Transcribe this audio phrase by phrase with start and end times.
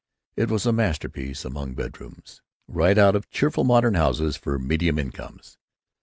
[0.35, 5.59] It was a masterpiece among bedrooms, right out of Cheerful Modern Houses for Medium Incomes.